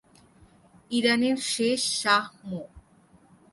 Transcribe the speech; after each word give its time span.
ইরানের 0.91 1.37
শেষ 1.51 1.81
শাহ 2.01 2.25
মো। 2.47 2.61